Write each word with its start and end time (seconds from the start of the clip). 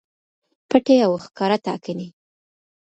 پټې 0.69 0.95
او 1.05 1.13
ښکاره 1.23 1.57
ټاکنې 1.65 2.07